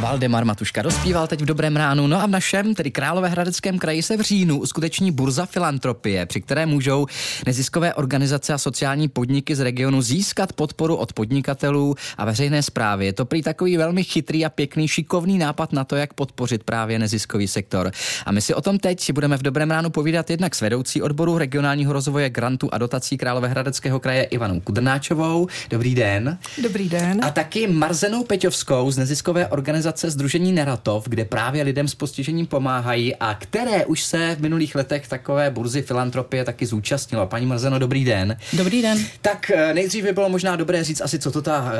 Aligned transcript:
Valdemar 0.00 0.44
Matuška 0.44 0.82
dospíval 0.82 1.26
teď 1.26 1.40
v 1.40 1.44
dobrém 1.44 1.76
ránu. 1.76 2.06
No 2.06 2.22
a 2.22 2.26
v 2.26 2.30
našem, 2.30 2.74
tedy 2.74 2.90
Královéhradeckém 2.90 3.78
kraji, 3.78 4.02
se 4.02 4.16
v 4.16 4.20
říjnu 4.20 4.58
uskuteční 4.58 5.12
burza 5.12 5.46
filantropie, 5.46 6.26
při 6.26 6.40
které 6.40 6.66
můžou 6.66 7.06
neziskové 7.46 7.94
organizace 7.94 8.52
a 8.52 8.58
sociální 8.58 9.08
podniky 9.08 9.56
z 9.56 9.60
regionu 9.60 10.02
získat 10.02 10.52
podporu 10.52 10.96
od 10.96 11.12
podnikatelů 11.12 11.94
a 12.18 12.24
veřejné 12.24 12.62
zprávy. 12.62 13.06
Je 13.06 13.12
to 13.12 13.24
prý 13.24 13.42
takový 13.42 13.76
velmi 13.76 14.04
chytrý 14.04 14.44
a 14.44 14.48
pěkný, 14.48 14.88
šikovný 14.88 15.38
nápad 15.38 15.72
na 15.72 15.84
to, 15.84 15.96
jak 15.96 16.14
podpořit 16.14 16.64
právě 16.64 16.98
neziskový 16.98 17.48
sektor. 17.48 17.90
A 18.26 18.32
my 18.32 18.40
si 18.40 18.54
o 18.54 18.60
tom 18.60 18.78
teď 18.78 19.12
budeme 19.12 19.36
v 19.36 19.42
dobrém 19.42 19.70
ránu 19.70 19.90
povídat 19.90 20.30
jednak 20.30 20.54
s 20.54 20.60
vedoucí 20.60 21.02
odboru 21.02 21.38
regionálního 21.38 21.92
rozvoje 21.92 22.30
grantu 22.30 22.68
a 22.72 22.78
dotací 22.78 23.18
Královéhradeckého 23.18 24.00
kraje 24.00 24.24
Ivanou 24.24 24.60
Kudrnáčovou. 24.60 25.46
Dobrý 25.70 25.94
den. 25.94 26.38
Dobrý 26.62 26.88
den. 26.88 27.20
A 27.24 27.30
taky 27.30 27.66
Marzenou 27.66 28.24
Peťovskou 28.24 28.90
z 28.90 28.98
neziskové 28.98 29.46
organizace 29.46 29.89
Združení 29.98 30.52
Neratov, 30.52 31.08
kde 31.08 31.24
právě 31.24 31.62
lidem 31.62 31.88
s 31.88 31.94
postižením 31.94 32.46
pomáhají 32.46 33.16
a 33.16 33.34
které 33.34 33.84
už 33.84 34.02
se 34.02 34.36
v 34.38 34.42
minulých 34.42 34.74
letech 34.74 35.08
takové 35.08 35.50
burzy 35.50 35.82
filantropie 35.82 36.44
taky 36.44 36.66
zúčastnilo. 36.66 37.26
Paní 37.26 37.46
Marzeno, 37.46 37.78
dobrý 37.78 38.04
den. 38.04 38.36
Dobrý 38.52 38.82
den. 38.82 38.98
Tak 39.22 39.50
eh, 39.50 39.74
nejdřív 39.74 40.04
by 40.04 40.12
bylo 40.12 40.28
možná 40.28 40.56
dobré 40.56 40.84
říct 40.84 41.00
asi, 41.00 41.18
co 41.18 41.30
to 41.30 41.42
ta 41.42 41.72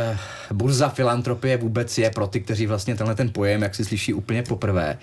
uh, 0.50 0.56
burza 0.56 0.88
filantropie 0.88 1.56
vůbec 1.56 1.98
je 1.98 2.10
pro 2.10 2.26
ty, 2.26 2.40
kteří 2.40 2.66
vlastně 2.66 2.96
tenhle 2.96 3.14
ten 3.14 3.30
pojem, 3.30 3.62
jak 3.62 3.74
si 3.74 3.84
slyší 3.84 4.14
úplně 4.14 4.42
poprvé. 4.42 4.98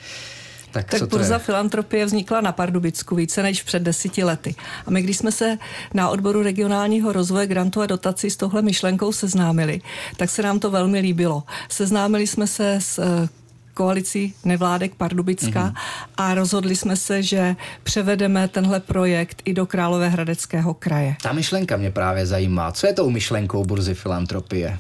Tak, 0.72 0.86
tak 0.86 1.10
burza 1.10 1.40
filantropie 1.40 2.06
vznikla 2.06 2.42
na 2.42 2.52
Pardubicku 2.52 3.16
více 3.16 3.44
než 3.44 3.64
před 3.64 3.84
deseti 3.84 4.24
lety. 4.24 4.56
A 4.86 4.92
my, 4.92 5.02
když 5.02 5.18
jsme 5.18 5.32
se 5.32 5.58
na 5.94 6.10
odboru 6.10 6.44
regionálního 6.44 7.14
rozvoje 7.14 7.48
grantu 7.48 7.82
a 7.82 7.86
dotací 7.86 8.30
s 8.30 8.38
tohle 8.38 8.62
myšlenkou 8.62 9.12
seznámili, 9.12 9.82
tak 10.18 10.30
se 10.30 10.42
nám 10.42 10.60
to 10.60 10.72
velmi 10.72 11.00
líbilo. 11.00 11.44
Seznámili 11.70 12.28
jsme 12.28 12.48
se 12.48 12.76
s 12.82 13.00
eh, 13.00 13.30
koalicí 13.74 14.34
nevládek 14.46 14.96
Pardubicka 14.96 15.68
mm-hmm. 15.68 15.74
a 16.18 16.34
rozhodli 16.34 16.76
jsme 16.76 16.96
se, 16.96 17.24
že 17.24 17.56
převedeme 17.84 18.48
tenhle 18.48 18.80
projekt 18.80 19.42
i 19.46 19.54
do 19.54 19.66
Královéhradeckého 19.66 20.74
kraje. 20.74 21.16
Ta 21.24 21.34
myšlenka 21.34 21.78
mě 21.78 21.92
právě 21.92 22.26
zajímá. 22.26 22.72
Co 22.72 22.88
je 22.88 22.94
tou 22.94 23.10
myšlenkou 23.10 23.66
burzy 23.66 23.94
filantropie? 23.94 24.78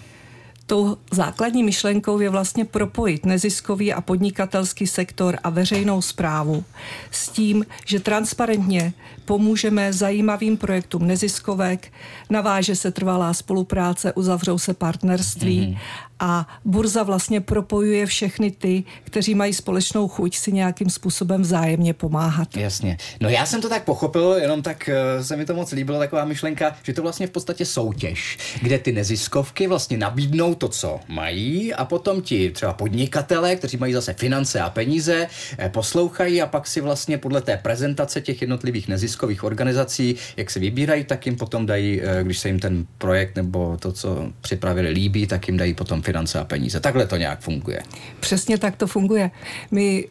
Tou 0.67 0.97
základní 1.11 1.63
myšlenkou 1.63 2.19
je 2.19 2.29
vlastně 2.29 2.65
propojit 2.65 3.25
neziskový 3.25 3.93
a 3.93 4.01
podnikatelský 4.01 4.87
sektor 4.87 5.37
a 5.43 5.49
veřejnou 5.49 6.01
zprávu 6.01 6.63
s 7.11 7.29
tím, 7.29 7.65
že 7.85 7.99
transparentně 7.99 8.93
pomůžeme 9.25 9.93
zajímavým 9.93 10.57
projektům 10.57 11.07
neziskovek, 11.07 11.91
naváže 12.29 12.75
se 12.75 12.91
trvalá 12.91 13.33
spolupráce, 13.33 14.13
uzavřou 14.13 14.57
se 14.57 14.73
partnerství 14.73 15.59
mm-hmm 15.61 16.07
a 16.19 16.47
burza 16.65 17.03
vlastně 17.03 17.41
propojuje 17.41 18.05
všechny 18.05 18.51
ty, 18.51 18.83
kteří 19.03 19.35
mají 19.35 19.53
společnou 19.53 20.07
chuť 20.07 20.37
si 20.37 20.51
nějakým 20.51 20.89
způsobem 20.89 21.41
vzájemně 21.41 21.93
pomáhat. 21.93 22.57
Jasně. 22.57 22.97
No 23.21 23.29
já 23.29 23.45
jsem 23.45 23.61
to 23.61 23.69
tak 23.69 23.83
pochopil, 23.83 24.31
jenom 24.41 24.61
tak 24.61 24.89
uh, 25.17 25.23
se 25.23 25.35
mi 25.35 25.45
to 25.45 25.53
moc 25.53 25.71
líbilo, 25.71 25.99
taková 25.99 26.25
myšlenka, 26.25 26.75
že 26.83 26.93
to 26.93 27.01
vlastně 27.01 27.27
v 27.27 27.31
podstatě 27.31 27.65
soutěž, 27.65 28.37
kde 28.61 28.79
ty 28.79 28.91
neziskovky 28.91 29.67
vlastně 29.67 29.97
nabídnou 29.97 30.55
to, 30.57 30.67
co 30.67 30.99
mají 31.07 31.73
a 31.73 31.85
potom 31.85 32.21
ti 32.21 32.51
třeba 32.51 32.73
podnikatele, 32.73 33.55
kteří 33.55 33.77
mají 33.77 33.93
zase 33.93 34.13
finance 34.13 34.59
a 34.59 34.69
peníze, 34.69 35.27
eh, 35.57 35.69
poslouchají 35.69 36.41
a 36.41 36.47
pak 36.47 36.67
si 36.67 36.81
vlastně 36.81 37.17
podle 37.17 37.41
té 37.41 37.57
prezentace 37.57 38.21
těch 38.21 38.41
jednotlivých 38.41 38.87
neziskových 38.87 39.43
organizací, 39.43 40.15
jak 40.37 40.51
se 40.51 40.59
vybírají, 40.59 41.03
tak 41.03 41.25
jim 41.25 41.35
potom 41.35 41.65
dají, 41.65 42.01
eh, 42.01 42.23
když 42.23 42.39
se 42.39 42.47
jim 42.47 42.59
ten 42.59 42.85
projekt 42.97 43.35
nebo 43.35 43.77
to, 43.79 43.91
co 43.91 44.31
připravili, 44.41 44.89
líbí, 44.89 45.27
tak 45.27 45.47
jim 45.47 45.57
dají 45.57 45.73
potom 45.73 46.01
finance 46.01 46.39
a 46.39 46.43
peníze. 46.43 46.79
Takhle 46.79 47.07
to 47.07 47.17
nějak 47.17 47.39
funguje. 47.39 47.79
Přesně 48.19 48.57
tak 48.57 48.75
to 48.75 48.87
funguje. 48.87 49.31
My 49.71 50.07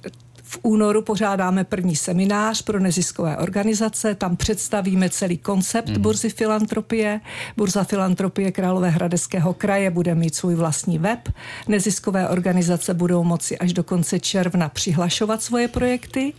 v 0.49 0.59
únoru 0.63 1.03
pořádáme 1.03 1.65
první 1.65 1.97
seminář 1.97 2.63
pro 2.63 2.81
neziskové 2.81 3.37
organizace, 3.37 4.15
tam 4.15 4.37
představíme 4.37 5.11
celý 5.11 5.39
koncept 5.39 5.89
mm. 5.89 6.03
burzy 6.03 6.31
filantropie. 6.31 7.21
Burza 7.57 7.85
filantropie 7.85 8.53
Královéhradeckého 8.53 9.55
kraje 9.55 9.91
bude 9.91 10.15
mít 10.15 10.35
svůj 10.35 10.55
vlastní 10.55 10.99
web. 10.99 11.29
Neziskové 11.69 12.29
organizace 12.29 12.95
budou 12.95 13.25
moci 13.25 13.59
až 13.59 13.73
do 13.73 13.85
konce 13.85 14.21
června 14.21 14.69
přihlašovat 14.69 15.43
svoje 15.43 15.69
projekty. 15.69 16.33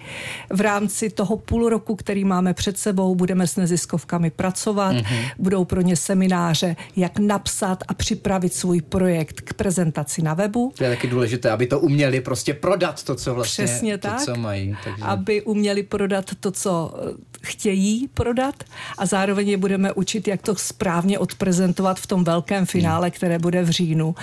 V 0.50 0.62
rámci 0.62 1.10
toho 1.10 1.38
půl 1.38 1.70
roku, 1.70 1.96
který 1.96 2.26
máme 2.26 2.54
před 2.54 2.78
sebou, 2.78 3.16
budeme 3.16 3.48
s 3.48 3.56
neziskovkami 3.56 4.30
pracovat. 4.30 4.96
Mm-hmm. 4.96 5.30
Budou 5.38 5.66
pro 5.66 5.82
ně 5.82 5.96
semináře, 5.96 6.76
jak 6.96 7.20
napsat 7.20 7.84
a 7.88 7.94
připravit 7.94 8.54
svůj 8.54 8.82
projekt 8.82 9.42
k 9.42 9.54
prezentaci 9.54 10.22
na 10.22 10.34
webu. 10.34 10.74
To 10.78 10.84
je 10.84 10.90
taky 10.90 11.08
důležité, 11.08 11.52
aby 11.52 11.68
to 11.68 11.80
uměli 11.80 12.22
prostě 12.22 12.54
prodat 12.54 13.04
to, 13.04 13.16
co 13.16 13.36
vlastně 13.36 13.66
Přesně 13.66 13.97
to, 13.98 14.08
tak, 14.08 14.22
co 14.22 14.36
mají. 14.36 14.78
Takže... 14.84 15.04
aby 15.04 15.42
uměli 15.42 15.84
prodat 15.84 16.26
to, 16.40 16.52
co 16.52 16.94
eh, 16.96 17.14
chtějí 17.42 18.08
prodat 18.14 18.64
a 18.98 19.06
zároveň 19.06 19.50
je 19.50 19.58
budeme 19.58 19.94
učit, 19.94 20.28
jak 20.28 20.42
to 20.42 20.56
správně 20.56 21.20
odprezentovat 21.20 22.00
v 22.00 22.08
tom 22.08 22.24
velkém 22.24 22.66
finále, 22.66 23.12
které 23.12 23.40
bude 23.40 23.64
v 23.64 23.70
říjnu 23.70 24.16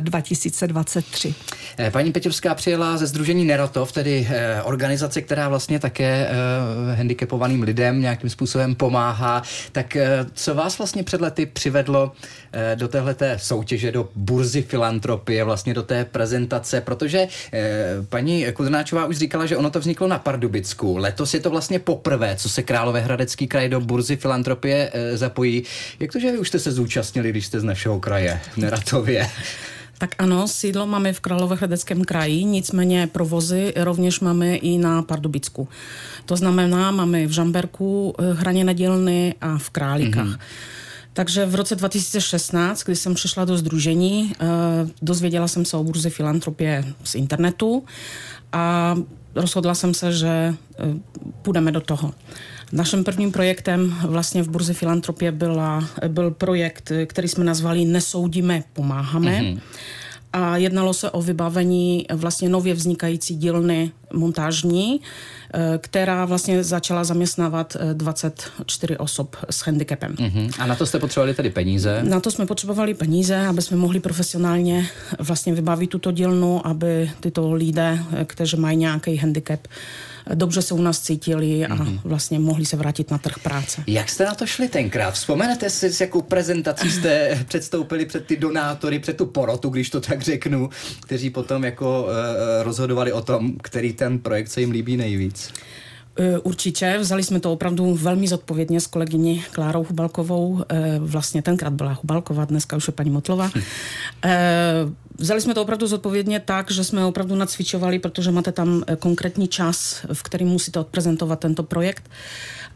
2023. 0.00 1.34
Eh, 1.78 1.86
eh, 1.86 1.90
paní 1.90 2.12
Peťovská 2.12 2.54
přijela 2.54 2.96
ze 2.96 3.06
Združení 3.06 3.44
Nerotov, 3.44 3.92
tedy 3.92 4.28
organizace, 4.64 5.22
která 5.22 5.48
vlastně 5.48 5.78
také 5.78 6.28
handicapovaným 6.94 7.62
lidem 7.62 8.00
nějakým 8.00 8.30
způsobem 8.30 8.74
pomáhá. 8.74 9.42
Tak 9.72 9.96
co 10.34 10.54
vás 10.54 10.78
vlastně 10.78 11.02
před 11.02 11.20
lety 11.20 11.46
přivedlo 11.46 12.12
do 12.74 12.88
téhleté 12.88 13.38
soutěže, 13.38 13.92
do 13.92 14.08
burzy 14.14 14.62
filantropie, 14.62 15.44
vlastně 15.44 15.74
do 15.74 15.82
té 15.82 16.04
prezentace, 16.04 16.80
protože 16.80 17.28
paní 18.08 18.46
Kudrnáčová 18.52 19.06
už 19.06 19.15
říkala, 19.16 19.46
že 19.46 19.56
ono 19.56 19.70
to 19.70 19.80
vzniklo 19.80 20.08
na 20.08 20.18
Pardubicku. 20.18 20.96
Letos 20.96 21.34
je 21.34 21.40
to 21.40 21.50
vlastně 21.50 21.78
poprvé, 21.78 22.36
co 22.36 22.48
se 22.48 22.62
Královéhradecký 22.62 23.46
kraj 23.46 23.68
do 23.68 23.80
burzy 23.80 24.16
filantropie 24.16 24.90
e, 24.92 25.16
zapojí. 25.16 25.62
Jak 26.00 26.12
to, 26.12 26.20
že 26.20 26.32
vy 26.32 26.38
už 26.38 26.48
jste 26.48 26.58
se 26.58 26.72
zúčastnili, 26.72 27.30
když 27.30 27.46
jste 27.46 27.60
z 27.60 27.64
našeho 27.64 28.00
kraje, 28.00 28.40
v 28.52 28.56
Neratově? 28.56 29.30
Tak 29.98 30.14
ano, 30.18 30.48
sídlo 30.48 30.86
máme 30.86 31.12
v 31.12 31.20
Královéhradeckém 31.20 32.04
kraji, 32.04 32.44
nicméně 32.44 33.06
provozy 33.06 33.72
rovněž 33.76 34.20
máme 34.20 34.56
i 34.56 34.78
na 34.78 35.02
Pardubicku. 35.02 35.68
To 36.24 36.36
znamená, 36.36 36.90
máme 36.90 37.26
v 37.26 37.30
Žamberku 37.30 38.14
e, 38.18 38.32
hraně 38.32 38.74
dílny 38.74 39.34
a 39.40 39.58
v 39.58 39.70
Králikách. 39.70 40.26
Mm-hmm. 40.26 40.85
Takže 41.16 41.46
v 41.46 41.54
roce 41.54 41.76
2016, 41.76 42.82
kdy 42.84 42.96
jsem 42.96 43.14
přišla 43.14 43.44
do 43.44 43.56
združení, 43.56 44.32
e, 44.32 44.46
dozvěděla 45.02 45.48
jsem 45.48 45.64
se 45.64 45.76
o 45.76 45.84
burze 45.84 46.10
filantropie 46.10 46.84
z 47.04 47.14
internetu 47.14 47.84
a 48.52 48.96
rozhodla 49.34 49.74
jsem 49.74 49.94
se, 49.94 50.12
že 50.12 50.28
e, 50.28 50.54
půjdeme 51.42 51.72
do 51.72 51.80
toho. 51.80 52.12
Naším 52.72 53.04
prvním 53.04 53.32
projektem 53.32 53.96
vlastně 54.02 54.42
v 54.42 54.48
Burze 54.48 54.74
Filantropie 54.74 55.32
byla, 55.32 55.88
byl 56.08 56.30
projekt, 56.30 56.92
který 57.06 57.28
jsme 57.28 57.44
nazvali 57.44 57.84
Nesoudíme, 57.84 58.62
pomáháme. 58.72 59.40
Mm-hmm. 59.40 59.60
A 60.36 60.56
jednalo 60.56 60.94
se 60.94 61.10
o 61.10 61.22
vybavení 61.22 62.06
vlastně 62.14 62.48
nově 62.48 62.74
vznikající 62.74 63.36
dílny 63.36 63.90
montážní, 64.12 65.00
Eh, 65.54 65.78
která 65.78 66.24
vlastně 66.24 66.64
začala 66.64 67.04
zaměstnávat 67.04 67.76
24 67.92 68.94
eh, 68.94 68.98
osob 68.98 69.36
s 69.50 69.60
handicapem. 69.60 70.14
Uh-huh. 70.14 70.50
A 70.58 70.66
na 70.66 70.74
to 70.74 70.86
jste 70.86 70.98
potřebovali 70.98 71.34
tedy 71.34 71.50
peníze? 71.50 72.02
Na 72.02 72.20
to 72.20 72.30
jsme 72.30 72.46
potřebovali 72.46 72.94
peníze, 72.94 73.46
aby 73.46 73.62
jsme 73.62 73.76
mohli 73.76 74.00
profesionálně 74.00 74.88
vlastně 75.18 75.54
vybavit 75.54 75.90
tuto 75.90 76.12
dílnu, 76.12 76.66
aby 76.66 77.10
tyto 77.20 77.52
lidé, 77.52 77.98
eh, 78.12 78.24
kteří 78.24 78.56
mají 78.56 78.76
nějaký 78.76 79.16
handicap, 79.16 79.60
dobře 80.34 80.62
se 80.62 80.74
u 80.74 80.82
nás 80.82 81.00
cítili 81.00 81.66
a 81.66 81.76
mm-hmm. 81.76 82.00
vlastně 82.04 82.38
mohli 82.38 82.66
se 82.66 82.76
vrátit 82.76 83.10
na 83.10 83.18
trh 83.18 83.38
práce. 83.42 83.84
Jak 83.86 84.08
jste 84.08 84.24
na 84.24 84.34
to 84.34 84.46
šli 84.46 84.68
tenkrát? 84.68 85.14
Vzpomenete 85.14 85.70
si, 85.70 85.92
s 85.92 86.00
jakou 86.00 86.22
prezentací 86.22 86.90
jste 86.90 87.44
předstoupili 87.48 88.06
před 88.06 88.26
ty 88.26 88.36
donátory, 88.36 88.98
před 88.98 89.16
tu 89.16 89.26
porotu, 89.26 89.68
když 89.68 89.90
to 89.90 90.00
tak 90.00 90.22
řeknu, 90.22 90.70
kteří 91.02 91.30
potom 91.30 91.64
jako 91.64 92.02
uh, 92.02 92.08
rozhodovali 92.62 93.12
o 93.12 93.22
tom, 93.22 93.52
který 93.62 93.92
ten 93.92 94.18
projekt 94.18 94.48
se 94.48 94.60
jim 94.60 94.70
líbí 94.70 94.96
nejvíc? 94.96 95.52
E, 96.18 96.38
určitě, 96.38 96.96
vzali 96.98 97.22
jsme 97.22 97.40
to 97.40 97.52
opravdu 97.52 97.94
velmi 97.94 98.28
zodpovědně 98.28 98.80
s 98.80 98.86
kolegyní 98.86 99.44
Klárou 99.52 99.84
Hubalkovou, 99.84 100.64
e, 100.68 100.98
vlastně 100.98 101.42
tenkrát 101.42 101.72
byla 101.72 101.92
Hubalková, 101.92 102.44
dneska 102.44 102.76
už 102.76 102.86
je 102.86 102.92
paní 102.92 103.10
Motlova. 103.10 103.50
Vzali 105.18 105.40
jsme 105.40 105.54
to 105.54 105.62
opravdu 105.62 105.86
zodpovědně 105.86 106.40
tak, 106.40 106.70
že 106.70 106.84
jsme 106.84 107.04
opravdu 107.04 107.34
nacvičovali, 107.34 107.98
protože 107.98 108.30
máte 108.30 108.52
tam 108.52 108.82
konkrétní 108.98 109.48
čas, 109.48 110.06
v 110.12 110.22
kterém 110.22 110.48
musíte 110.48 110.80
odprezentovat 110.80 111.40
tento 111.40 111.62
projekt 111.62 112.10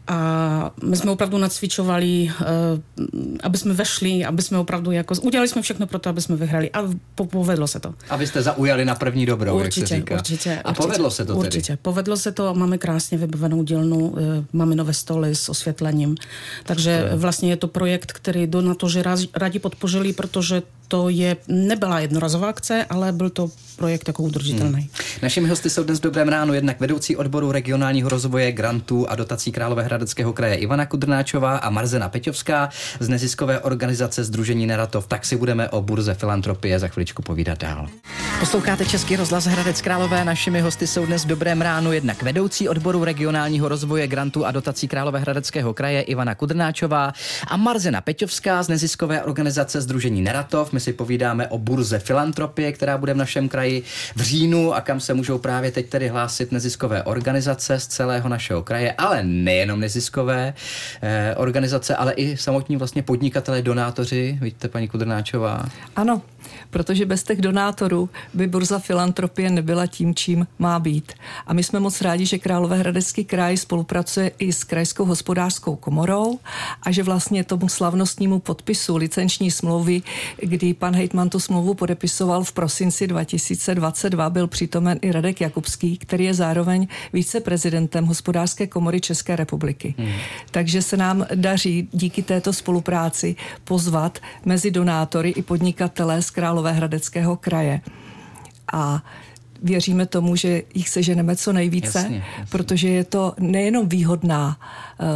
a 0.07 0.71
my 0.83 0.97
jsme 0.97 1.11
opravdu 1.11 1.37
nacvičovali, 1.37 2.31
uh, 2.41 2.47
aby 3.43 3.57
jsme 3.57 3.73
vešli, 3.73 4.25
aby 4.25 4.41
jsme 4.41 4.57
opravdu 4.57 4.91
jako, 4.91 5.15
udělali 5.21 5.47
jsme 5.47 5.61
všechno 5.61 5.87
pro 5.87 5.99
to, 5.99 6.09
aby 6.09 6.21
jsme 6.21 6.35
vyhrali 6.35 6.71
a 6.71 6.83
po, 7.15 7.25
povedlo 7.25 7.67
se 7.67 7.79
to. 7.79 7.93
Abyste 8.09 8.41
zaujali 8.41 8.85
na 8.85 8.95
první 8.95 9.25
dobrou, 9.25 9.59
určitě, 9.59 9.81
jak 9.81 9.87
se 9.87 9.95
říká. 9.95 10.15
Určitě, 10.15 10.61
a 10.63 10.69
určitě, 10.69 10.87
povedlo 10.87 11.11
se 11.11 11.25
to 11.25 11.35
určitě. 11.35 11.67
tedy? 11.67 11.79
Povedlo 11.81 12.17
se 12.17 12.31
to 12.31 12.47
a 12.47 12.53
máme 12.53 12.77
krásně 12.77 13.17
vybavenou 13.17 13.63
dílnu, 13.63 13.97
uh, 13.97 14.19
máme 14.53 14.75
nové 14.75 14.93
stoly 14.93 15.35
s 15.35 15.49
osvětlením, 15.49 16.15
takže 16.63 17.07
to 17.11 17.17
vlastně 17.17 17.49
je 17.49 17.57
to 17.57 17.67
projekt, 17.67 18.11
který 18.11 18.47
donatoři 18.47 19.03
rádi 19.35 19.59
podpořili, 19.59 20.13
protože 20.13 20.61
to 20.91 21.09
je, 21.09 21.37
nebyla 21.47 21.99
jednorazová 21.99 22.49
akce, 22.49 22.85
ale 22.89 23.11
byl 23.11 23.29
to 23.29 23.51
projekt 23.75 24.07
jako 24.07 24.23
udržitelný. 24.23 24.79
Hmm. 24.79 24.89
Našimi 25.21 25.49
hosty 25.49 25.69
jsou 25.69 25.83
dnes 25.83 25.99
v 25.99 26.01
Dobrém 26.01 26.27
ránu 26.27 26.53
jednak 26.53 26.79
vedoucí 26.79 27.15
odboru 27.15 27.51
regionálního 27.51 28.09
rozvoje, 28.09 28.51
grantů 28.51 29.09
a 29.09 29.15
dotací 29.15 29.51
Královéhradeckého 29.91 30.33
kraje 30.33 30.55
Ivana 30.55 30.85
Kudrnáčová 30.85 31.57
a 31.57 31.69
Marzena 31.69 32.09
Peťovská 32.09 32.69
z 32.99 33.09
neziskové 33.09 33.59
organizace 33.59 34.23
Združení 34.23 34.67
Neratov. 34.67 35.07
Tak 35.07 35.25
si 35.25 35.35
budeme 35.35 35.69
o 35.69 35.81
burze 35.81 36.13
filantropie 36.13 36.79
za 36.79 36.87
chviličku 36.87 37.21
povídat 37.21 37.59
dál. 37.59 37.87
Posloucháte 38.39 38.85
Český 38.85 39.15
rozhlas 39.15 39.45
Hradec 39.45 39.81
Králové. 39.81 40.25
Našimi 40.25 40.61
hosty 40.61 40.87
jsou 40.87 41.05
dnes 41.05 41.23
v 41.23 41.27
Dobrém 41.27 41.61
ránu 41.61 41.91
jednak 41.91 42.23
vedoucí 42.23 42.69
odboru 42.69 43.03
regionálního 43.03 43.67
rozvoje, 43.67 44.07
grantů 44.07 44.45
a 44.45 44.51
dotací 44.51 44.87
Královéhradeckého 44.87 45.73
kraje 45.73 46.01
Ivana 46.01 46.35
Kudrnáčová 46.35 47.13
a 47.47 47.57
Marzena 47.57 48.01
Peťovská 48.01 48.63
z 48.63 48.67
neziskové 48.67 49.23
organizace 49.23 49.81
Združení 49.81 50.21
Neratov. 50.21 50.73
My 50.73 50.79
si 50.79 50.93
povídáme 50.93 51.47
o 51.47 51.57
burze 51.57 51.99
filantropie, 51.99 52.71
která 52.71 52.97
bude 52.97 53.13
v 53.13 53.17
našem 53.17 53.49
kraji 53.49 53.83
v 54.15 54.21
říjnu 54.21 54.73
a 54.73 54.81
kam 54.81 54.99
se 54.99 55.13
můžou 55.13 55.37
právě 55.37 55.71
teď 55.71 55.89
tedy 55.89 56.07
hlásit 56.07 56.51
neziskové 56.51 57.03
organizace 57.03 57.79
z 57.79 57.87
celého 57.87 58.29
našeho 58.29 58.63
kraje, 58.63 58.91
ale 58.97 59.23
nejenom 59.23 59.80
neziskové 59.81 60.53
eh, 61.01 61.35
organizace, 61.35 61.95
ale 61.95 62.13
i 62.13 62.37
samotní 62.37 62.77
vlastně 62.77 63.01
podnikatelé, 63.03 63.61
donátoři. 63.61 64.37
Vidíte, 64.41 64.67
paní 64.67 64.87
Kudrnáčová? 64.87 65.65
Ano, 65.95 66.21
protože 66.69 67.05
bez 67.05 67.23
těch 67.23 67.41
donátorů 67.41 68.09
by 68.33 68.47
burza 68.47 68.79
filantropie 68.79 69.49
nebyla 69.49 69.87
tím, 69.87 70.15
čím 70.15 70.47
má 70.59 70.79
být. 70.79 71.13
A 71.47 71.53
my 71.53 71.63
jsme 71.63 71.79
moc 71.79 72.01
rádi, 72.01 72.25
že 72.25 72.37
Královéhradecký 72.37 73.25
kraj 73.25 73.57
spolupracuje 73.57 74.31
i 74.39 74.53
s 74.53 74.63
Krajskou 74.63 75.05
hospodářskou 75.05 75.75
komorou 75.75 76.39
a 76.83 76.91
že 76.91 77.03
vlastně 77.03 77.43
tomu 77.43 77.69
slavnostnímu 77.69 78.39
podpisu 78.39 78.97
licenční 78.97 79.51
smlouvy, 79.51 80.01
kdy 80.41 80.73
pan 80.73 80.95
Hejtman 80.95 81.29
tu 81.29 81.39
smlouvu 81.39 81.73
podepisoval 81.73 82.43
v 82.43 82.51
prosinci 82.51 83.07
2022, 83.07 84.29
byl 84.29 84.47
přítomen 84.47 84.99
i 85.01 85.11
Radek 85.11 85.41
Jakubský, 85.41 85.97
který 85.97 86.25
je 86.25 86.33
zároveň 86.33 86.87
viceprezidentem 87.13 88.05
hospodářské 88.05 88.67
komory 88.67 89.01
České 89.01 89.35
republiky. 89.35 89.70
Hmm. 89.97 90.11
Takže 90.51 90.81
se 90.81 90.97
nám 90.97 91.25
daří 91.35 91.89
díky 91.91 92.21
této 92.23 92.53
spolupráci 92.53 93.35
pozvat 93.63 94.19
mezi 94.45 94.71
donátory 94.71 95.29
i 95.29 95.41
podnikatele 95.41 96.21
z 96.21 96.29
Královéhradeckého 96.29 97.35
kraje. 97.35 97.81
A 98.73 99.03
věříme 99.61 100.05
tomu, 100.05 100.35
že 100.35 100.61
jich 100.73 100.89
seženeme 100.89 101.35
co 101.35 101.53
nejvíce, 101.53 101.99
jasně, 101.99 102.23
jasně. 102.29 102.45
protože 102.49 102.89
je 102.89 103.03
to 103.03 103.33
nejenom 103.39 103.89
výhodná 103.89 104.59
uh, 104.99 105.07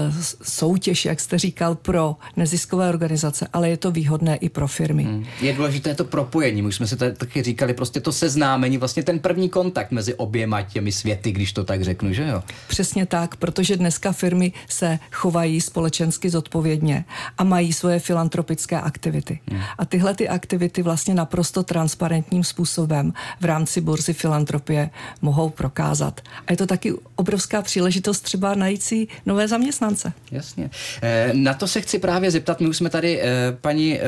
soutěž, 0.43 1.05
jak 1.05 1.19
jste 1.19 1.37
říkal, 1.37 1.75
pro 1.75 2.15
neziskové 2.37 2.89
organizace, 2.89 3.47
ale 3.53 3.69
je 3.69 3.77
to 3.77 3.91
výhodné 3.91 4.35
i 4.35 4.49
pro 4.49 4.67
firmy. 4.67 5.03
Hmm. 5.03 5.25
Je 5.41 5.53
důležité 5.53 5.95
to 5.95 6.03
propojení, 6.05 6.61
my 6.61 6.73
jsme 6.73 6.87
si 6.87 6.95
tady 6.97 7.13
taky 7.13 7.43
říkali, 7.43 7.73
prostě 7.73 7.99
to 7.99 8.11
seznámení, 8.11 8.77
vlastně 8.77 9.03
ten 9.03 9.19
první 9.19 9.49
kontakt 9.49 9.91
mezi 9.91 10.13
oběma 10.13 10.61
těmi 10.61 10.91
světy, 10.91 11.31
když 11.31 11.53
to 11.53 11.63
tak 11.63 11.83
řeknu, 11.83 12.13
že 12.13 12.27
jo? 12.27 12.43
Přesně 12.67 13.05
tak, 13.05 13.35
protože 13.35 13.77
dneska 13.77 14.11
firmy 14.11 14.53
se 14.69 14.99
chovají 15.11 15.61
společensky 15.61 16.29
zodpovědně 16.29 17.05
a 17.37 17.43
mají 17.43 17.73
svoje 17.73 17.99
filantropické 17.99 18.81
aktivity. 18.81 19.39
Hmm. 19.51 19.61
A 19.77 19.85
tyhle 19.85 20.15
ty 20.15 20.29
aktivity 20.29 20.81
vlastně 20.81 21.13
naprosto 21.13 21.63
transparentním 21.63 22.43
způsobem 22.43 23.13
v 23.41 23.45
rámci 23.45 23.81
burzy 23.81 24.13
filantropické 24.13 24.34
filantropie 24.35 24.89
mohou 25.21 25.49
prokázat. 25.49 26.21
A 26.47 26.51
je 26.51 26.57
to 26.57 26.65
taky 26.65 26.93
obrovská 27.15 27.61
příležitost 27.61 28.19
třeba 28.19 28.55
najít 28.55 28.83
si 28.83 29.07
nové 29.25 29.47
zaměstnance. 29.47 30.13
Jasně. 30.31 30.69
Eh, 31.01 31.31
na 31.33 31.53
to 31.53 31.67
se 31.67 31.81
chci 31.81 31.99
právě 31.99 32.31
zeptat. 32.31 32.61
My 32.61 32.67
už 32.67 32.77
jsme 32.77 32.89
tady, 32.89 33.21
eh, 33.21 33.57
paní 33.61 33.99
eh, 33.99 34.01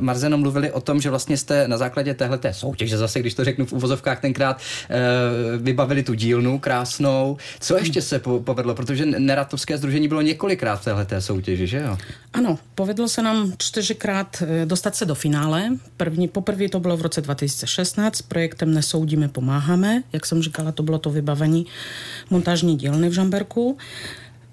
Marzeno, 0.00 0.38
mluvili 0.38 0.72
o 0.72 0.80
tom, 0.80 1.00
že 1.00 1.10
vlastně 1.10 1.36
jste 1.36 1.68
na 1.68 1.78
základě 1.78 2.14
téhleté 2.14 2.54
soutěže, 2.54 2.98
zase 2.98 3.20
když 3.20 3.34
to 3.34 3.44
řeknu 3.44 3.66
v 3.66 3.72
uvozovkách 3.72 4.20
tenkrát, 4.20 4.60
vybavili 5.58 6.02
tu 6.02 6.14
dílnu 6.14 6.58
krásnou. 6.58 7.36
Co 7.60 7.76
ještě 7.76 8.02
se 8.02 8.18
povedlo? 8.18 8.74
Protože 8.74 9.06
Neratovské 9.06 9.78
združení 9.78 10.08
bylo 10.08 10.20
několikrát 10.20 10.76
v 10.76 10.84
téhleté 10.84 11.20
soutěži, 11.20 11.66
že 11.66 11.78
jo? 11.80 11.98
Ano, 12.32 12.58
povedlo 12.74 13.08
se 13.08 13.22
nám 13.22 13.52
čtyřikrát 13.58 14.42
dostat 14.64 14.96
se 14.96 15.04
do 15.04 15.14
finále. 15.14 15.68
První, 15.96 16.28
poprvé 16.28 16.68
to 16.68 16.80
bylo 16.80 16.96
v 16.96 17.02
roce 17.02 17.20
2016 17.20 18.22
projektem 18.22 18.74
Nesoudíme 18.74 19.28
pomáhat 19.28 19.69
pomáháme. 19.70 20.02
Jak 20.12 20.26
jsem 20.26 20.42
říkala, 20.42 20.72
to 20.72 20.82
bylo 20.82 20.98
to 20.98 21.10
vybavení 21.10 21.66
montážní 22.30 22.76
dílny 22.76 23.08
v 23.08 23.12
Žamberku. 23.12 23.78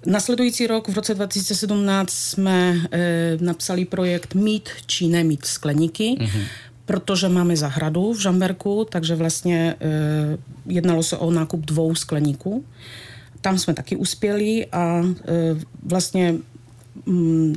Nasledující 0.06 0.66
rok, 0.66 0.88
v 0.88 0.94
roce 0.94 1.14
2017, 1.14 2.10
jsme 2.10 2.76
e, 2.92 3.38
napsali 3.40 3.84
projekt 3.84 4.34
Mít 4.34 4.68
či 4.86 5.08
nemít 5.08 5.44
skleníky, 5.44 6.16
mm-hmm. 6.18 6.42
protože 6.86 7.28
máme 7.28 7.56
zahradu 7.56 8.12
v 8.12 8.20
Žamberku, 8.20 8.86
takže 8.90 9.14
vlastně 9.14 9.74
e, 9.80 9.86
jednalo 10.66 11.02
se 11.02 11.16
o 11.16 11.30
nákup 11.30 11.60
dvou 11.60 11.94
skleníků. 11.94 12.64
Tam 13.40 13.58
jsme 13.58 13.74
taky 13.74 13.96
uspěli 13.96 14.66
a 14.72 15.02
e, 15.02 15.12
vlastně 15.82 16.34
mm, 17.06 17.54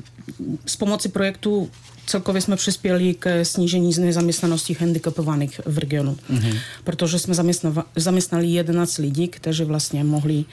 s 0.65 0.75
pomocí 0.75 1.09
projektu 1.09 1.69
celkově 2.05 2.41
jsme 2.41 2.55
přispěli 2.55 3.13
k 3.13 3.45
snížení 3.45 3.91
nezaměstnanosti 3.99 4.77
handicapovaných 4.79 5.61
v 5.65 5.77
regionu, 5.77 6.17
mm-hmm. 6.33 6.57
protože 6.83 7.19
jsme 7.19 7.33
zaměstnali 7.95 8.47
11 8.47 8.97
lidí, 8.97 9.27
kteří 9.27 9.63
vlastně 9.63 10.03
mohli 10.03 10.45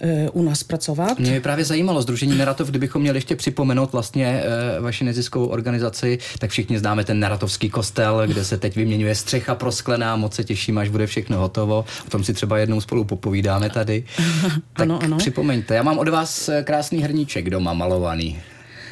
e, 0.00 0.30
u 0.30 0.42
nás 0.42 0.62
pracovat. 0.62 1.18
Mě 1.18 1.32
by 1.32 1.40
právě 1.40 1.64
zajímalo, 1.64 2.02
Združení 2.02 2.38
Neratov, 2.38 2.68
kdybychom 2.68 3.02
měli 3.02 3.16
ještě 3.16 3.36
připomenout 3.36 3.92
vlastně 3.92 4.26
e, 4.26 4.80
vaši 4.80 5.04
neziskovou 5.04 5.46
organizaci, 5.46 6.18
tak 6.38 6.50
všichni 6.50 6.78
známe 6.78 7.04
ten 7.04 7.20
Neratovský 7.20 7.70
kostel, 7.70 8.22
kde 8.26 8.44
se 8.44 8.58
teď 8.58 8.76
vyměňuje 8.76 9.14
střecha 9.14 9.54
prosklená, 9.54 10.16
moc 10.16 10.34
se 10.34 10.44
těším, 10.44 10.78
až 10.78 10.88
bude 10.88 11.06
všechno 11.06 11.38
hotovo. 11.38 11.84
O 12.06 12.10
tom 12.10 12.24
si 12.24 12.34
třeba 12.34 12.58
jednou 12.58 12.80
spolu 12.80 13.04
popovídáme 13.04 13.70
tady. 13.70 14.04
tak 14.52 14.60
ano, 14.76 14.98
ano. 15.02 15.16
připomeňte, 15.16 15.74
já 15.74 15.82
mám 15.82 15.98
od 15.98 16.08
vás 16.08 16.48
e, 16.48 16.62
krásný 16.62 17.02
hrníček 17.02 17.50
doma 17.50 17.72
malovaný 17.72 18.38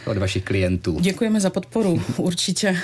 od 0.08 0.18
vašich 0.18 0.44
klientů. 0.44 1.00
Děkujeme 1.00 1.40
za 1.40 1.50
podporu, 1.50 2.02
určitě. 2.16 2.76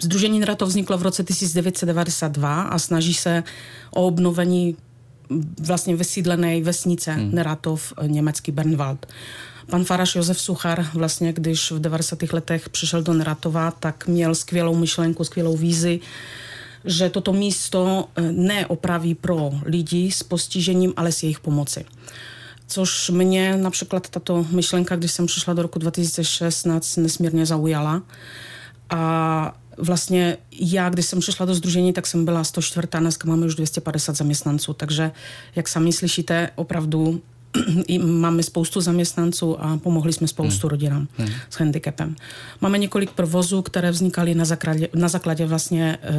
Združení 0.00 0.36
eh, 0.36 0.40
Nerato 0.40 0.66
vzniklo 0.66 0.98
v 0.98 1.02
roce 1.02 1.24
1992 1.24 2.62
a 2.62 2.78
snaží 2.78 3.14
se 3.14 3.42
o 3.90 4.06
obnovení 4.06 4.76
vlastně 5.60 5.96
vysídlené 5.96 6.60
vesnice 6.60 7.12
hmm. 7.12 7.34
Neratov, 7.34 7.92
eh, 7.98 8.08
německý 8.08 8.52
Bernwald. 8.52 9.06
Pan 9.70 9.84
Faraš 9.84 10.14
Josef 10.14 10.40
Suchar 10.40 10.86
vlastně, 10.94 11.32
když 11.32 11.70
v 11.70 11.80
90. 11.80 12.32
letech 12.32 12.68
přišel 12.68 13.02
do 13.02 13.12
Neratova, 13.12 13.70
tak 13.70 14.06
měl 14.06 14.34
skvělou 14.34 14.74
myšlenku, 14.74 15.24
skvělou 15.24 15.56
vízi, 15.56 16.00
že 16.84 17.10
toto 17.10 17.32
místo 17.32 18.08
eh, 18.16 18.32
neopraví 18.32 19.14
pro 19.14 19.50
lidi 19.64 20.10
s 20.10 20.22
postižením, 20.22 20.92
ale 20.96 21.12
s 21.12 21.22
jejich 21.22 21.40
pomoci 21.40 21.84
což 22.66 23.10
mě 23.10 23.56
například 23.56 24.08
tato 24.08 24.46
myšlenka, 24.50 24.96
když 24.96 25.12
jsem 25.12 25.26
přišla 25.26 25.54
do 25.54 25.62
roku 25.62 25.78
2016, 25.78 26.96
nesmírně 26.96 27.46
zaujala. 27.46 28.02
A 28.90 29.56
vlastně 29.78 30.36
já, 30.60 30.88
když 30.88 31.06
jsem 31.06 31.20
přišla 31.20 31.46
do 31.46 31.54
združení, 31.54 31.92
tak 31.92 32.06
jsem 32.06 32.24
byla 32.24 32.44
104. 32.44 32.88
Dneska 32.98 33.28
máme 33.28 33.46
už 33.46 33.54
250 33.54 34.16
zaměstnanců, 34.16 34.72
takže 34.72 35.10
jak 35.56 35.68
sami 35.68 35.92
slyšíte, 35.92 36.50
opravdu 36.54 37.20
máme 38.04 38.42
spoustu 38.42 38.80
zaměstnanců 38.80 39.60
a 39.60 39.76
pomohli 39.76 40.12
jsme 40.12 40.28
spoustu 40.28 40.66
hmm. 40.66 40.70
rodinám 40.70 41.08
hmm. 41.16 41.28
s 41.50 41.56
handicapem. 41.56 42.16
Máme 42.60 42.78
několik 42.78 43.10
provozů, 43.10 43.62
které 43.62 43.90
vznikaly 43.90 44.34
na 44.34 44.44
základě, 44.44 44.88
na 44.94 45.08
základě 45.08 45.46
vlastně 45.46 45.98
e, 46.02 46.14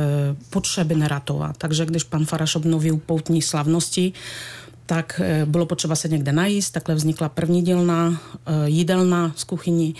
potřeby 0.49 0.95
Neratova. 0.95 1.53
Takže 1.57 1.85
když 1.85 2.03
pan 2.03 2.25
Faraš 2.25 2.55
obnovil 2.55 2.97
poutní 3.05 3.41
slavnosti, 3.41 4.13
tak 4.85 5.21
eh, 5.23 5.45
bylo 5.45 5.65
potřeba 5.65 5.95
se 5.95 6.07
někde 6.07 6.31
najíst, 6.31 6.73
takhle 6.73 6.95
vznikla 6.95 7.29
první 7.29 7.61
dílna, 7.61 8.21
eh, 8.45 8.51
jídelna 8.65 9.31
z 9.35 9.43
kuchyní. 9.43 9.95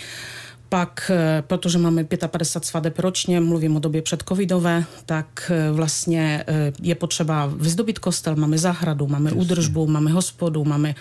Pak, 0.68 1.10
eh, 1.14 1.42
protože 1.46 1.78
máme 1.78 2.04
55 2.04 2.64
svadeb 2.66 2.98
ročně, 2.98 3.40
mluvím 3.40 3.76
o 3.76 3.80
době 3.80 4.02
předcovidové, 4.02 4.84
tak 5.06 5.52
vlastně 5.72 6.44
je 6.82 6.94
potřeba 6.94 7.46
vyzdobit 7.46 7.98
kostel, 7.98 8.36
máme 8.36 8.58
zahradu, 8.58 9.06
máme 9.06 9.30
Jasně. 9.30 9.40
údržbu, 9.40 9.86
máme 9.86 10.10
hospodu, 10.10 10.64
máme 10.64 10.94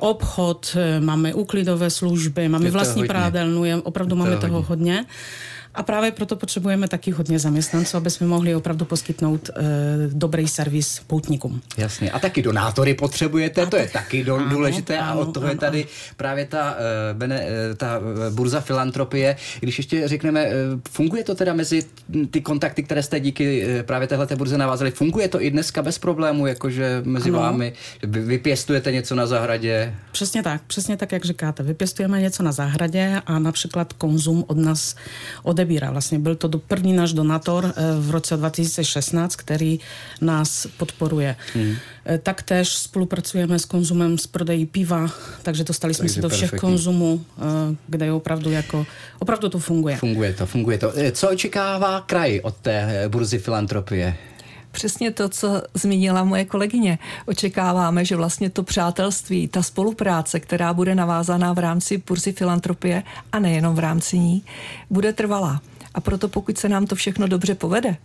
obchod, 0.00 0.76
máme 1.00 1.34
úklidové 1.34 1.90
služby, 1.90 2.48
máme 2.48 2.70
vlastní 2.70 3.04
prádelnu, 3.06 3.62
opravdu 3.82 4.16
máme 4.16 4.36
toho 4.36 4.62
hodně. 4.62 4.66
hodně. 4.68 5.06
A 5.74 5.82
právě 5.82 6.10
proto 6.10 6.36
potřebujeme 6.36 6.88
taky 6.88 7.10
hodně 7.10 7.38
zaměstnanců, 7.38 7.96
aby 7.96 8.10
jsme 8.10 8.26
mohli 8.26 8.54
opravdu 8.54 8.84
poskytnout 8.84 9.50
uh, 9.56 9.64
dobrý 10.12 10.48
servis 10.48 11.00
poutníkům. 11.06 11.60
Jasně. 11.76 12.10
A 12.10 12.18
taky 12.18 12.42
donátory 12.42 12.94
potřebujete, 12.94 13.62
a 13.62 13.66
to 13.66 13.76
je 13.76 13.88
taky 13.88 14.24
do, 14.24 14.36
ano, 14.36 14.48
důležité 14.48 14.98
ano, 14.98 15.12
a 15.12 15.14
od 15.14 15.34
toho 15.34 15.44
ano, 15.44 15.52
je 15.52 15.58
tady 15.58 15.82
ano. 15.82 15.90
právě 16.16 16.46
ta, 16.46 16.72
uh, 16.72 17.18
bene, 17.18 17.40
uh, 17.40 17.76
ta 17.76 18.00
burza 18.30 18.60
filantropie. 18.60 19.36
Když 19.60 19.78
ještě 19.78 20.08
řekneme, 20.08 20.46
uh, 20.46 20.52
funguje 20.90 21.24
to 21.24 21.34
teda 21.34 21.54
mezi 21.54 21.84
ty 22.30 22.40
kontakty, 22.40 22.82
které 22.82 23.02
jste 23.02 23.20
díky 23.20 23.66
uh, 23.66 23.82
právě 23.82 24.08
téhle 24.08 24.26
burze 24.36 24.58
navázali, 24.58 24.90
funguje 24.90 25.28
to 25.28 25.42
i 25.42 25.50
dneska 25.50 25.82
bez 25.82 25.98
problému, 25.98 26.46
jakože 26.46 27.02
mezi 27.04 27.28
ano. 27.28 27.38
vámi, 27.38 27.72
že 28.00 28.06
vy 28.06 28.20
vypěstujete 28.20 28.92
něco 28.92 29.14
na 29.14 29.26
zahradě? 29.26 29.94
Přesně 30.12 30.42
tak, 30.42 30.62
přesně 30.66 30.96
tak, 30.96 31.12
jak 31.12 31.24
říkáte. 31.24 31.62
Vypěstujeme 31.62 32.20
něco 32.20 32.42
na 32.42 32.52
zahradě 32.52 33.22
a 33.26 33.38
například 33.38 33.92
konzum 33.92 34.44
od 34.46 34.58
nás 34.58 34.96
ode 35.42 35.61
odebírá. 35.62 35.90
Vlastně 35.90 36.18
byl 36.18 36.34
to 36.34 36.48
první 36.58 36.92
náš 36.92 37.12
donátor 37.12 37.64
eh, 37.64 37.82
v 38.00 38.10
roce 38.10 38.36
2016, 38.36 39.36
který 39.36 39.80
nás 40.20 40.66
podporuje. 40.76 41.36
Hmm. 41.54 41.74
Spolupracujeme 42.62 43.58
s 43.58 43.64
konzumem 43.64 44.18
z 44.18 44.26
prodejí 44.26 44.66
piva, 44.66 45.10
takže 45.42 45.64
dostali 45.64 45.94
jsme 45.94 46.08
se 46.08 46.20
do 46.20 46.28
všech 46.28 46.50
perfektní. 46.50 46.68
konzumů, 46.68 47.24
kde 47.86 48.06
je 48.06 48.12
opravdu 48.12 48.50
jako, 48.50 48.86
opravdu 49.18 49.48
to 49.48 49.58
funguje. 49.58 49.96
Funguje 49.96 50.34
to, 50.34 50.46
funguje 50.46 50.78
to. 50.78 50.92
Co 51.12 51.30
očekává 51.30 52.00
kraj 52.00 52.40
od 52.42 52.56
té 52.56 53.04
burzy 53.08 53.38
filantropie? 53.38 54.16
Přesně 54.72 55.10
to, 55.10 55.28
co 55.28 55.62
zmínila 55.74 56.24
moje 56.24 56.44
kolegyně. 56.44 56.98
Očekáváme, 57.26 58.04
že 58.04 58.16
vlastně 58.16 58.50
to 58.50 58.62
přátelství, 58.62 59.48
ta 59.48 59.62
spolupráce, 59.62 60.40
která 60.40 60.74
bude 60.74 60.94
navázaná 60.94 61.52
v 61.52 61.58
rámci 61.58 62.02
Burzy 62.08 62.32
filantropie 62.32 63.02
a 63.32 63.38
nejenom 63.38 63.74
v 63.74 63.78
rámci 63.78 64.18
ní, 64.18 64.44
bude 64.90 65.12
trvalá. 65.12 65.60
A 65.94 66.00
proto 66.00 66.28
pokud 66.28 66.58
se 66.58 66.68
nám 66.68 66.86
to 66.86 66.94
všechno 66.94 67.28
dobře 67.28 67.54
povede, 67.54 67.96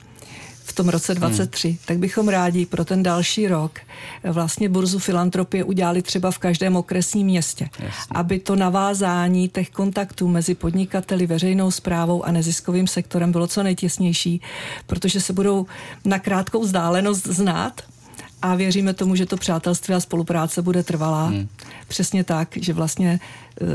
v 0.67 0.73
tom 0.73 0.89
roce 0.89 1.15
23, 1.15 1.67
hmm. 1.67 1.77
tak 1.85 1.97
bychom 1.97 2.29
rádi 2.29 2.65
pro 2.65 2.85
ten 2.85 3.03
další 3.03 3.47
rok 3.47 3.79
vlastně 4.23 4.69
burzu 4.69 4.99
filantropie 4.99 5.63
udělali 5.63 6.01
třeba 6.01 6.31
v 6.31 6.37
každém 6.37 6.75
okresním 6.75 7.27
městě, 7.27 7.69
Jasně. 7.79 7.91
aby 8.11 8.39
to 8.39 8.55
navázání 8.55 9.49
těch 9.49 9.69
kontaktů 9.69 10.27
mezi 10.27 10.55
podnikateli, 10.55 11.27
veřejnou 11.27 11.71
zprávou 11.71 12.23
a 12.23 12.31
neziskovým 12.31 12.87
sektorem 12.87 13.31
bylo 13.31 13.47
co 13.47 13.63
nejtěsnější, 13.63 14.41
protože 14.87 15.21
se 15.21 15.33
budou 15.33 15.65
na 16.05 16.19
krátkou 16.19 16.61
vzdálenost 16.61 17.27
znát, 17.27 17.81
a 18.41 18.55
věříme 18.55 18.93
tomu, 18.93 19.15
že 19.15 19.25
to 19.25 19.37
přátelství 19.37 19.93
a 19.93 19.99
spolupráce 19.99 20.61
bude 20.61 20.83
trvalá. 20.83 21.27
Hmm. 21.27 21.47
Přesně 21.87 22.23
tak, 22.23 22.57
že 22.61 22.73
vlastně 22.73 23.19
eh, 23.61 23.65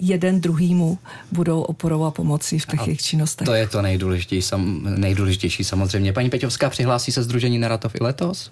jeden 0.00 0.40
druhýmu 0.40 0.98
budou 1.32 1.62
oporou 1.62 2.04
a 2.04 2.10
pomocí 2.10 2.58
v 2.58 2.66
těch 2.66 2.86
jejich 2.86 3.02
činnostech. 3.02 3.44
To 3.46 3.54
je 3.54 3.68
to 3.68 3.82
nejdůležitější, 3.82 4.42
sam, 4.42 4.82
nejdůležitější 5.00 5.64
samozřejmě. 5.64 6.12
Paní 6.12 6.30
Peťovská 6.30 6.70
přihlásí 6.70 7.12
se 7.12 7.22
Združení 7.22 7.58
Neratov 7.58 7.94
i 7.94 8.04
letos? 8.04 8.50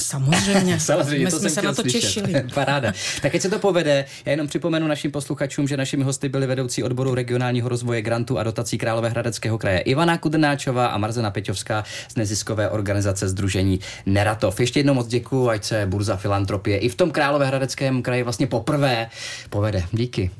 Samozřejmě. 0.00 0.80
Samozřejmě, 0.88 1.24
My 1.24 1.30
to 1.30 1.38
jsme 1.38 1.50
se 1.50 1.62
na 1.62 1.74
to 1.74 1.82
slyšet. 1.82 2.00
těšili. 2.00 2.44
Paráda. 2.54 2.92
Tak 3.22 3.34
ať 3.34 3.42
se 3.42 3.50
to 3.50 3.58
povede, 3.58 4.04
já 4.24 4.30
jenom 4.30 4.46
připomenu 4.46 4.86
našim 4.86 5.10
posluchačům, 5.10 5.68
že 5.68 5.76
našimi 5.76 6.04
hosty 6.04 6.28
byli 6.28 6.46
vedoucí 6.46 6.82
odboru 6.82 7.14
regionálního 7.14 7.68
rozvoje 7.68 8.02
grantu 8.02 8.38
a 8.38 8.42
dotací 8.42 8.78
Královéhradeckého 8.78 9.58
kraje 9.58 9.80
Ivana 9.80 10.18
Kudnáčová 10.18 10.86
a 10.86 10.98
Marzena 10.98 11.30
Peťovská 11.30 11.84
z 12.08 12.16
neziskové 12.16 12.70
organizace 12.70 13.28
Združení 13.28 13.80
Neratov. 14.06 14.60
Ještě 14.60 14.78
jednou 14.80 14.94
moc 14.94 15.06
děkuji, 15.06 15.48
ať 15.48 15.64
se 15.64 15.86
Burza 15.86 16.16
Filantropie 16.16 16.78
i 16.78 16.88
v 16.88 16.94
tom 16.94 17.10
Královéhradeckém 17.10 18.02
kraji 18.02 18.22
vlastně 18.22 18.46
poprvé 18.46 19.10
povede. 19.50 19.84
Díky. 19.92 20.30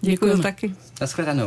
Děkuji 0.00 0.42
taky. 0.42 0.74
Naschledanou. 1.00 1.46